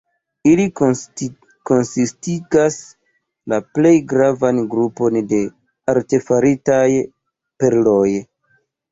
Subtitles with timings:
[0.49, 0.63] Ili
[1.69, 2.77] konsistigas
[3.53, 5.41] la plej gravan grupon de
[5.93, 6.89] artefaritaj
[7.65, 8.07] perloj.